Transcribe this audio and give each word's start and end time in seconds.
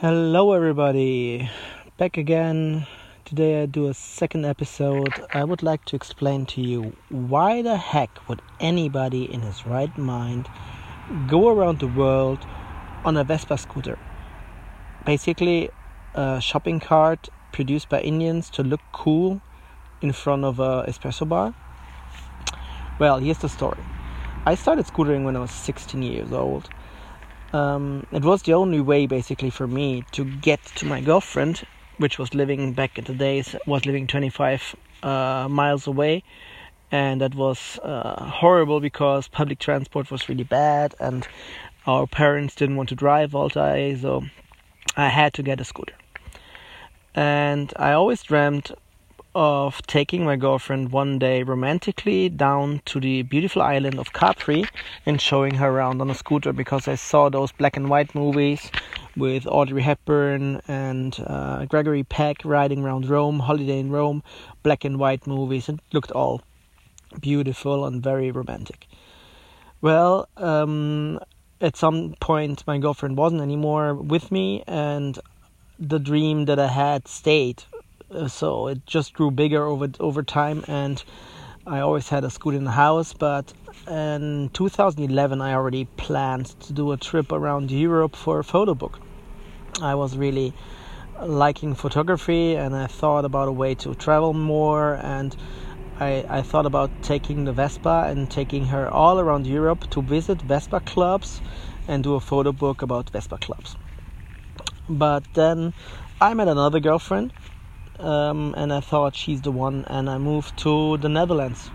Hello, 0.00 0.52
everybody. 0.52 1.50
Back 1.96 2.16
again. 2.18 2.86
Today 3.24 3.62
I 3.62 3.66
do 3.66 3.88
a 3.88 3.94
second 3.94 4.46
episode. 4.46 5.12
I 5.32 5.42
would 5.42 5.60
like 5.60 5.84
to 5.86 5.96
explain 5.96 6.46
to 6.54 6.60
you 6.60 6.92
why 7.08 7.62
the 7.62 7.76
heck 7.76 8.28
would 8.28 8.40
anybody 8.60 9.24
in 9.24 9.40
his 9.40 9.66
right 9.66 9.98
mind 9.98 10.46
go 11.26 11.48
around 11.48 11.80
the 11.80 11.88
world 11.88 12.38
on 13.04 13.16
a 13.16 13.24
Vespa 13.24 13.58
scooter? 13.58 13.98
Basically, 15.04 15.68
a 16.14 16.40
shopping 16.40 16.78
cart 16.78 17.28
produced 17.50 17.88
by 17.88 18.00
Indians 18.00 18.50
to 18.50 18.62
look 18.62 18.82
cool 18.92 19.40
in 20.00 20.12
front 20.12 20.44
of 20.44 20.60
a 20.60 20.84
espresso 20.86 21.28
bar. 21.28 21.56
Well, 23.00 23.18
here's 23.18 23.38
the 23.38 23.48
story. 23.48 23.82
I 24.46 24.54
started 24.54 24.86
scootering 24.86 25.24
when 25.24 25.34
I 25.34 25.40
was 25.40 25.50
16 25.50 26.00
years 26.04 26.30
old 26.30 26.68
um, 27.52 28.06
it 28.12 28.24
was 28.24 28.42
the 28.42 28.54
only 28.54 28.80
way 28.80 29.06
basically 29.06 29.50
for 29.50 29.66
me 29.66 30.04
to 30.12 30.24
get 30.24 30.62
to 30.76 30.86
my 30.86 31.00
girlfriend 31.00 31.64
which 31.98 32.18
was 32.18 32.34
living 32.34 32.72
back 32.72 32.96
in 32.96 33.04
the 33.04 33.14
days 33.14 33.54
was 33.66 33.84
living 33.84 34.06
25 34.06 34.76
uh, 35.02 35.46
miles 35.50 35.86
away. 35.86 36.22
And 36.90 37.20
that 37.20 37.34
was 37.34 37.78
uh, 37.82 38.24
horrible 38.24 38.80
because 38.80 39.28
public 39.28 39.58
transport 39.58 40.10
was 40.10 40.28
really 40.28 40.44
bad 40.44 40.94
and 40.98 41.28
our 41.86 42.06
parents 42.06 42.54
didn't 42.54 42.76
want 42.76 42.88
to 42.88 42.94
drive 42.94 43.34
all 43.34 43.48
day 43.48 43.96
so 43.96 44.24
i 44.96 45.08
had 45.08 45.34
to 45.34 45.42
get 45.42 45.60
a 45.60 45.64
scooter. 45.64 45.94
And 47.14 47.72
i 47.76 47.92
always 47.92 48.22
dreamed 48.22 48.72
of 49.38 49.80
taking 49.86 50.24
my 50.24 50.34
girlfriend 50.34 50.90
one 50.90 51.16
day 51.16 51.44
romantically 51.44 52.28
down 52.28 52.82
to 52.84 52.98
the 52.98 53.22
beautiful 53.22 53.62
island 53.62 53.96
of 53.96 54.12
Capri 54.12 54.64
and 55.06 55.20
showing 55.20 55.54
her 55.54 55.68
around 55.68 56.00
on 56.00 56.10
a 56.10 56.14
scooter 56.16 56.52
because 56.52 56.88
I 56.88 56.96
saw 56.96 57.28
those 57.28 57.52
black 57.52 57.76
and 57.76 57.88
white 57.88 58.16
movies 58.16 58.68
with 59.16 59.46
Audrey 59.46 59.82
Hepburn 59.82 60.60
and 60.66 61.16
uh, 61.24 61.66
Gregory 61.66 62.02
Peck 62.02 62.38
riding 62.44 62.82
around 62.82 63.08
Rome, 63.08 63.38
Holiday 63.38 63.78
in 63.78 63.92
Rome, 63.92 64.24
black 64.64 64.84
and 64.84 64.98
white 64.98 65.24
movies. 65.24 65.68
It 65.68 65.78
looked 65.92 66.10
all 66.10 66.42
beautiful 67.20 67.86
and 67.86 68.02
very 68.02 68.32
romantic. 68.32 68.88
Well, 69.80 70.28
um, 70.36 71.20
at 71.60 71.76
some 71.76 72.16
point, 72.18 72.66
my 72.66 72.78
girlfriend 72.78 73.16
wasn't 73.16 73.42
anymore 73.42 73.94
with 73.94 74.32
me, 74.32 74.64
and 74.66 75.16
the 75.78 76.00
dream 76.00 76.46
that 76.46 76.58
I 76.58 76.66
had 76.66 77.06
stayed 77.06 77.62
Uh, 78.10 78.26
so 78.26 78.68
it 78.68 78.86
just 78.86 79.12
grew 79.12 79.30
bigger 79.30 79.66
over 79.66 79.88
over 80.00 80.22
time 80.22 80.64
and 80.66 81.04
I 81.66 81.80
always 81.80 82.08
had 82.08 82.24
a 82.24 82.30
scooter 82.30 82.56
in 82.56 82.64
the 82.64 82.70
house 82.70 83.12
but 83.12 83.52
in 83.86 84.50
2011 84.54 85.42
I 85.42 85.52
already 85.52 85.86
planned 85.98 86.46
to 86.60 86.72
do 86.72 86.92
a 86.92 86.96
trip 86.96 87.32
around 87.32 87.70
Europe 87.70 88.16
for 88.16 88.38
a 88.38 88.44
photo 88.44 88.74
book 88.74 89.00
I 89.82 89.94
was 89.94 90.16
really 90.16 90.54
liking 91.22 91.74
photography 91.74 92.54
and 92.54 92.74
I 92.74 92.86
thought 92.86 93.26
about 93.26 93.48
a 93.48 93.52
way 93.52 93.74
to 93.74 93.94
travel 93.94 94.32
more 94.32 94.94
and 95.02 95.36
I, 96.00 96.24
I 96.30 96.42
thought 96.42 96.64
about 96.64 96.92
taking 97.02 97.44
the 97.44 97.52
Vespa 97.52 98.06
and 98.08 98.30
taking 98.30 98.66
her 98.66 98.88
all 98.90 99.20
around 99.20 99.46
Europe 99.46 99.84
to 99.90 100.00
visit 100.00 100.40
Vespa 100.40 100.80
clubs 100.80 101.42
and 101.86 102.04
do 102.04 102.14
a 102.14 102.20
photo 102.20 102.52
book 102.52 102.80
about 102.80 103.10
Vespa 103.10 103.36
clubs. 103.36 103.76
But 104.88 105.24
then 105.34 105.74
I 106.20 106.32
met 106.34 106.48
another 106.48 106.80
girlfriend 106.80 107.34
um, 108.00 108.54
and 108.56 108.72
I 108.72 108.80
thought 108.80 109.16
she's 109.16 109.42
the 109.42 109.52
one, 109.52 109.84
and 109.88 110.08
I 110.08 110.18
moved 110.18 110.56
to 110.58 110.96
the 110.98 111.08
Netherlands 111.08 111.70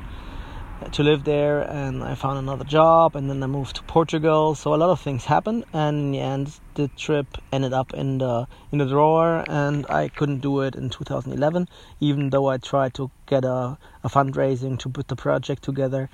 to 0.91 1.03
live 1.03 1.23
there, 1.23 1.61
and 1.61 2.03
I 2.03 2.15
found 2.15 2.39
another 2.39 2.63
job, 2.63 3.15
and 3.15 3.29
then 3.29 3.41
I 3.43 3.47
moved 3.47 3.75
to 3.77 3.83
Portugal. 3.83 4.55
So 4.55 4.73
a 4.73 4.77
lot 4.77 4.89
of 4.89 4.99
things 4.99 5.25
happened, 5.25 5.65
and 5.73 5.97
in 5.97 6.11
the 6.11 6.19
end, 6.19 6.59
the 6.75 6.89
trip 6.97 7.37
ended 7.51 7.73
up 7.73 7.93
in 7.93 8.17
the 8.17 8.47
in 8.71 8.79
the 8.79 8.85
drawer, 8.85 9.45
and 9.47 9.85
I 9.89 10.09
couldn't 10.09 10.39
do 10.39 10.61
it 10.61 10.75
in 10.75 10.89
2011, 10.89 11.67
even 11.99 12.29
though 12.29 12.47
I 12.47 12.57
tried 12.57 12.93
to 12.95 13.11
get 13.27 13.45
a, 13.45 13.77
a 14.03 14.09
fundraising 14.09 14.77
to 14.79 14.89
put 14.89 15.07
the 15.07 15.15
project 15.15 15.63
together. 15.63 16.09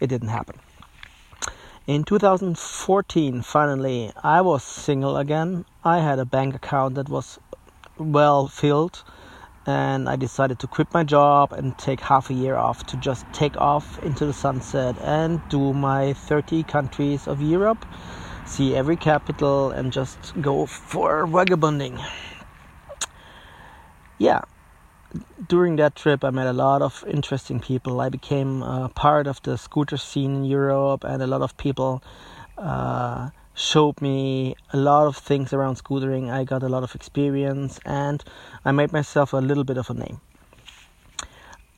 It 0.00 0.08
didn't 0.08 0.28
happen. 0.28 0.60
In 1.86 2.04
2014, 2.04 3.42
finally, 3.42 4.10
I 4.22 4.40
was 4.40 4.64
single 4.64 5.18
again. 5.18 5.66
I 5.84 5.98
had 6.00 6.18
a 6.18 6.24
bank 6.24 6.54
account 6.54 6.94
that 6.94 7.10
was 7.10 7.38
well 7.98 8.48
filled 8.48 9.04
and 9.66 10.08
I 10.08 10.16
decided 10.16 10.58
to 10.60 10.66
quit 10.66 10.92
my 10.92 11.04
job 11.04 11.52
and 11.52 11.76
take 11.78 12.00
half 12.00 12.30
a 12.30 12.34
year 12.34 12.56
off 12.56 12.84
to 12.86 12.96
just 12.96 13.24
take 13.32 13.56
off 13.56 13.98
into 14.02 14.26
the 14.26 14.32
sunset 14.32 14.96
and 15.00 15.40
do 15.48 15.72
my 15.72 16.12
30 16.12 16.64
countries 16.64 17.26
of 17.26 17.40
Europe, 17.40 17.86
see 18.46 18.74
every 18.76 18.96
capital, 18.96 19.70
and 19.70 19.92
just 19.92 20.40
go 20.40 20.66
for 20.66 21.26
vagabonding. 21.26 21.98
Yeah, 24.18 24.42
during 25.48 25.76
that 25.76 25.96
trip, 25.96 26.24
I 26.24 26.30
met 26.30 26.46
a 26.46 26.52
lot 26.52 26.82
of 26.82 27.04
interesting 27.08 27.60
people. 27.60 28.00
I 28.00 28.08
became 28.08 28.62
part 28.94 29.26
of 29.26 29.40
the 29.42 29.56
scooter 29.56 29.96
scene 29.96 30.36
in 30.36 30.44
Europe, 30.44 31.04
and 31.04 31.22
a 31.22 31.26
lot 31.26 31.42
of 31.42 31.56
people. 31.56 32.02
Uh, 32.56 33.30
showed 33.54 34.02
me 34.02 34.56
a 34.72 34.76
lot 34.76 35.06
of 35.06 35.16
things 35.16 35.52
around 35.52 35.76
scootering. 35.76 36.30
I 36.30 36.44
got 36.44 36.62
a 36.62 36.68
lot 36.68 36.82
of 36.82 36.94
experience 36.94 37.78
and 37.84 38.22
I 38.64 38.72
made 38.72 38.92
myself 38.92 39.32
a 39.32 39.38
little 39.38 39.64
bit 39.64 39.78
of 39.78 39.90
a 39.90 39.94
name. 39.94 40.20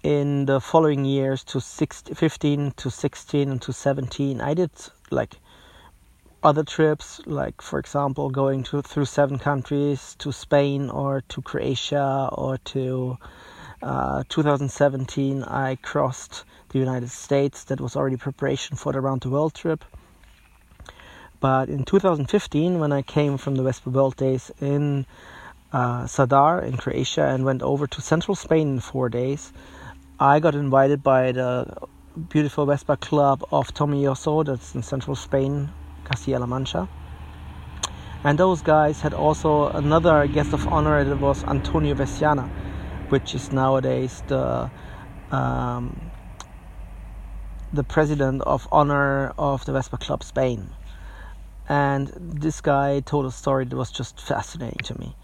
In 0.03 0.47
the 0.47 0.61
following 0.61 1.05
years, 1.05 1.45
to 1.45 1.61
16, 1.61 2.15
15 2.15 2.73
to 2.77 2.91
16 2.91 3.51
and 3.51 3.63
to 3.63 3.73
17, 3.73 4.41
I 4.41 4.55
did 4.55 4.71
like 5.11 5.37
other 6.43 6.63
trips, 6.63 7.21
like 7.27 7.61
for 7.61 7.79
example, 7.79 8.31
going 8.31 8.63
to 8.65 8.83
through 8.83 9.07
seven 9.07 9.39
countries 9.39 10.15
to 10.21 10.33
Spain 10.33 10.89
or 10.91 11.23
to 11.29 11.43
Croatia 11.43 12.31
or 12.33 12.57
to 12.59 13.19
uh, 13.83 14.23
2017. 14.29 15.43
I 15.43 15.75
crossed 15.77 16.45
the 16.69 16.79
United 16.79 17.11
States. 17.11 17.65
That 17.65 17.81
was 17.81 17.97
already 17.97 18.17
preparation 18.17 18.77
for 18.77 18.93
the 18.93 19.01
round 19.01 19.23
the 19.23 19.31
world 19.31 19.55
trip 19.55 19.85
but 21.41 21.69
in 21.69 21.85
2015, 21.85 22.79
when 22.79 22.93
I 22.93 23.03
came 23.03 23.37
from 23.37 23.57
the 23.57 23.63
Vespa 23.63 23.91
World 23.91 24.17
Days 24.17 24.51
in 24.61 25.07
uh, 25.73 26.05
Zadar 26.05 26.63
in 26.63 26.77
Croatia 26.77 27.27
and 27.27 27.45
went 27.45 27.63
over 27.63 27.87
to 27.87 28.01
central 28.01 28.35
Spain 28.35 28.75
in 28.75 28.81
four 28.81 29.09
days, 29.09 29.53
I 30.19 30.41
got 30.41 30.55
invited 30.55 31.03
by 31.03 31.33
the 31.33 31.67
beautiful 32.31 32.67
Vespa 32.67 32.97
club 32.97 33.45
of 33.53 33.73
Tomelloso, 33.75 34.45
that's 34.45 34.75
in 34.75 34.83
central 34.83 35.15
Spain, 35.15 35.69
Castilla-La 36.05 36.47
Mancha. 36.47 36.89
And 38.25 38.39
those 38.39 38.63
guys 38.63 39.01
had 39.01 39.15
also 39.15 39.69
another 39.69 40.27
guest 40.27 40.53
of 40.53 40.67
honor, 40.69 40.99
it 40.99 41.19
was 41.19 41.45
Antonio 41.45 41.95
Veciana, 41.95 42.49
which 43.11 43.35
is 43.35 43.53
nowadays 43.53 44.23
the 44.27 44.71
um, 45.31 46.11
the 47.73 47.85
president 47.85 48.43
of 48.43 48.67
honor 48.73 49.33
of 49.39 49.65
the 49.67 49.73
Vespa 49.73 49.99
Club 49.99 50.25
Spain. 50.25 50.71
And 51.69 52.13
this 52.17 52.61
guy 52.61 53.01
told 53.01 53.27
a 53.27 53.31
story 53.31 53.65
that 53.65 53.77
was 53.77 53.91
just 53.91 54.21
fascinating 54.21 54.79
to 54.85 54.99
me. 54.99 55.17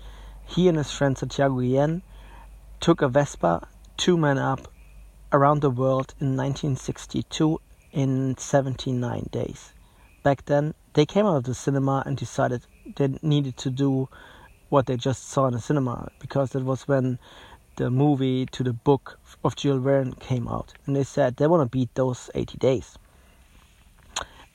He 0.44 0.68
and 0.68 0.76
his 0.76 0.90
friend 0.90 1.16
Santiago 1.16 1.60
Guillen 1.60 2.02
took 2.80 3.00
a 3.00 3.08
Vespa, 3.08 3.68
two 3.96 4.16
men 4.16 4.38
up, 4.38 4.68
around 5.32 5.60
the 5.60 5.70
world 5.70 6.14
in 6.20 6.36
1962 6.36 7.60
in 7.92 8.36
79 8.36 9.28
days. 9.30 9.72
Back 10.22 10.44
then, 10.44 10.74
they 10.94 11.06
came 11.06 11.26
out 11.26 11.36
of 11.36 11.44
the 11.44 11.54
cinema 11.54 12.02
and 12.04 12.16
decided 12.16 12.62
they 12.96 13.18
needed 13.22 13.56
to 13.58 13.70
do 13.70 14.08
what 14.68 14.86
they 14.86 14.96
just 14.96 15.28
saw 15.28 15.46
in 15.46 15.54
the 15.54 15.60
cinema 15.60 16.10
because 16.18 16.54
it 16.54 16.64
was 16.64 16.88
when 16.88 17.18
the 17.76 17.90
movie 17.90 18.46
to 18.46 18.62
the 18.62 18.72
book 18.72 19.18
of 19.44 19.56
Jules 19.56 19.82
Verne 19.82 20.12
came 20.14 20.48
out. 20.48 20.74
And 20.86 20.96
they 20.96 21.04
said 21.04 21.36
they 21.36 21.46
want 21.46 21.62
to 21.62 21.78
beat 21.78 21.94
those 21.94 22.30
80 22.34 22.58
days. 22.58 22.98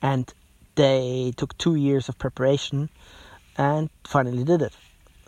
And 0.00 0.32
they 0.78 1.32
took 1.36 1.58
two 1.58 1.74
years 1.74 2.08
of 2.08 2.16
preparation 2.18 2.88
and 3.56 3.90
finally 4.04 4.44
did 4.44 4.62
it. 4.62 4.72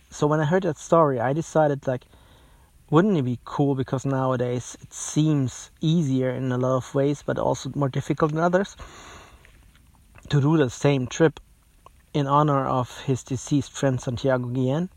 So 0.08 0.28
when 0.28 0.38
I 0.38 0.44
heard 0.44 0.62
that 0.62 0.78
story, 0.78 1.18
I 1.18 1.32
decided 1.32 1.88
like, 1.88 2.04
wouldn't 2.88 3.16
it 3.16 3.24
be 3.24 3.40
cool? 3.44 3.74
Because 3.74 4.06
nowadays 4.06 4.76
it 4.80 4.92
seems 4.94 5.72
easier 5.80 6.30
in 6.30 6.52
a 6.52 6.56
lot 6.56 6.76
of 6.76 6.94
ways, 6.94 7.24
but 7.26 7.36
also 7.36 7.72
more 7.74 7.88
difficult 7.88 8.30
in 8.30 8.38
others, 8.38 8.76
to 10.28 10.40
do 10.40 10.56
the 10.56 10.70
same 10.70 11.08
trip 11.08 11.40
in 12.14 12.28
honor 12.28 12.64
of 12.64 13.00
his 13.02 13.24
deceased 13.24 13.72
friend 13.72 14.00
Santiago 14.00 14.46
Guillen 14.46 14.88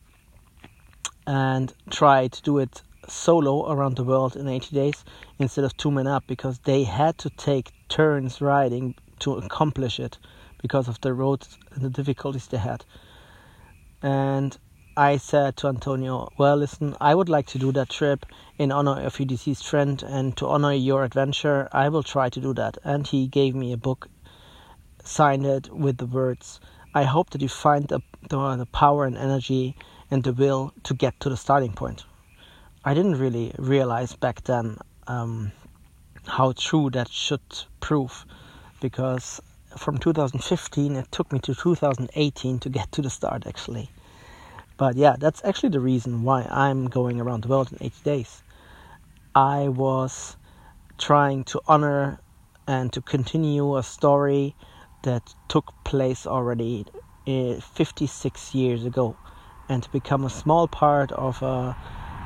and 1.25 1.73
try 1.89 2.27
to 2.27 2.41
do 2.43 2.59
it 2.59 2.83
solo 3.07 3.71
around 3.71 3.95
the 3.95 4.03
world 4.03 4.35
in 4.35 4.47
80 4.47 4.75
days 4.75 5.03
instead 5.39 5.65
of 5.65 5.75
two 5.77 5.89
men 5.89 6.05
up 6.05 6.25
because 6.27 6.59
they 6.59 6.83
had 6.83 7.17
to 7.17 7.31
take 7.31 7.71
turns 7.89 8.39
riding 8.39 8.93
to 9.19 9.33
accomplish 9.35 9.99
it 9.99 10.19
because 10.63 10.87
of 10.87 10.99
the 11.01 11.13
roads 11.13 11.59
and 11.73 11.83
the 11.83 11.89
difficulties 11.91 12.47
they 12.47 12.57
had. 12.57 12.83
And 14.01 14.57
I 14.97 15.17
said 15.17 15.57
to 15.57 15.67
Antonio, 15.67 16.29
Well, 16.39 16.57
listen, 16.57 16.95
I 16.99 17.13
would 17.13 17.29
like 17.29 17.45
to 17.47 17.59
do 17.59 17.71
that 17.73 17.89
trip 17.89 18.25
in 18.57 18.71
honor 18.71 18.99
of 19.01 19.19
your 19.19 19.27
deceased 19.27 19.67
friend 19.67 20.01
and 20.01 20.35
to 20.37 20.47
honor 20.47 20.73
your 20.73 21.03
adventure. 21.03 21.69
I 21.71 21.89
will 21.89 22.03
try 22.03 22.29
to 22.29 22.39
do 22.39 22.53
that. 22.55 22.79
And 22.83 23.05
he 23.05 23.27
gave 23.27 23.53
me 23.53 23.73
a 23.73 23.77
book, 23.77 24.07
signed 25.03 25.45
it 25.45 25.69
with 25.71 25.97
the 25.97 26.07
words, 26.07 26.59
I 26.95 27.05
hope 27.05 27.31
that 27.31 27.41
you 27.41 27.49
find 27.49 27.87
the, 27.87 28.01
the, 28.29 28.55
the 28.55 28.67
power 28.67 29.05
and 29.05 29.17
energy 29.17 29.75
and 30.11 30.23
the 30.23 30.31
will 30.31 30.73
to 30.83 30.93
get 30.93 31.19
to 31.21 31.29
the 31.29 31.37
starting 31.37 31.73
point. 31.73 32.05
I 32.85 32.93
didn't 32.93 33.17
really 33.17 33.51
realize 33.57 34.15
back 34.15 34.43
then 34.43 34.77
um, 35.07 35.51
how 36.27 36.51
true 36.51 36.91
that 36.91 37.09
should 37.09 37.41
prove 37.79 38.25
because 38.79 39.41
from 39.77 39.97
2015 39.97 40.95
it 40.95 41.11
took 41.11 41.31
me 41.31 41.39
to 41.39 41.55
2018 41.55 42.59
to 42.59 42.69
get 42.69 42.91
to 42.91 43.01
the 43.01 43.09
start 43.09 43.45
actually. 43.47 43.89
But 44.77 44.95
yeah 44.95 45.15
that's 45.19 45.43
actually 45.43 45.69
the 45.69 45.79
reason 45.79 46.23
why 46.23 46.43
i'm 46.49 46.87
going 46.87 47.19
around 47.21 47.43
the 47.43 47.47
world 47.47 47.71
in 47.71 47.77
80 47.81 47.95
days. 48.03 48.43
I 49.35 49.67
was 49.69 50.37
trying 50.97 51.43
to 51.45 51.61
honor 51.67 52.19
and 52.67 52.93
to 52.93 53.01
continue 53.01 53.77
a 53.77 53.83
story 53.83 54.55
that 55.03 55.33
took 55.49 55.73
place 55.83 56.25
already 56.27 56.85
eh, 57.27 57.59
56 57.59 58.55
years 58.55 58.85
ago 58.85 59.17
and 59.69 59.83
to 59.83 59.89
become 59.89 60.23
a 60.23 60.29
small 60.29 60.67
part 60.67 61.11
of 61.11 61.41
a 61.41 61.75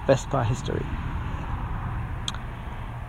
vespa 0.06 0.44
history 0.44 0.86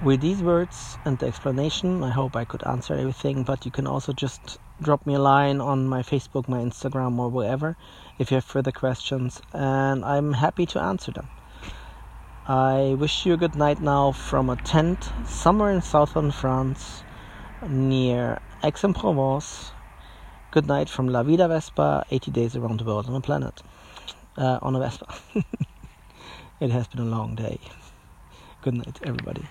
with 0.01 0.21
these 0.21 0.43
words 0.43 0.99
and 1.05 1.19
the 1.19 1.27
explanation, 1.27 2.05
I 2.05 2.11
hope 2.11 2.37
I 2.37 2.45
could 2.45 2.65
answer 2.67 2.95
everything, 2.95 3.43
but 3.43 3.65
you 3.65 3.73
can 3.73 3.87
also 3.87 4.13
just 4.13 4.59
drop 4.81 5.05
me 5.07 5.15
a 5.15 5.19
line 5.19 5.61
on 5.61 5.89
my 5.89 6.03
Facebook, 6.03 6.49
my 6.49 6.59
Instagram, 6.59 7.19
or 7.19 7.29
wherever 7.29 7.77
if 8.19 8.31
you 8.31 8.37
have 8.37 8.45
further 8.45 8.71
questions, 8.71 9.41
and 9.53 10.05
I'm 10.05 10.35
happy 10.35 10.67
to 10.67 10.81
answer 10.81 11.11
them. 11.11 11.29
I 12.47 12.95
wish 12.99 13.27
you 13.27 13.35
a 13.35 13.37
good 13.37 13.57
night 13.57 13.81
now 13.81 14.13
from 14.13 14.49
a 14.49 14.57
tent 14.57 15.11
somewhere 15.27 15.71
in 15.71 15.83
southern 15.83 16.31
France 16.31 17.03
near 17.69 18.39
Aix-en-Provence. 18.63 19.73
Good 20.53 20.67
night 20.67 20.89
from 20.89 21.09
La 21.09 21.23
Vida 21.23 21.49
Vespa, 21.49 22.07
80 22.11 22.31
days 22.31 22.57
around 22.57 22.81
the 22.81 22.85
world 22.85 23.07
on 23.09 23.17
a 23.17 23.21
planet. 23.21 23.61
Uh, 24.37 24.59
on 24.63 24.77
a 24.77 24.79
Vespa. 24.79 25.13
it 26.61 26.71
has 26.71 26.87
been 26.87 27.01
a 27.01 27.05
long 27.05 27.35
day. 27.35 27.59
Good 28.63 28.75
night, 28.75 29.01
everybody. 29.05 29.45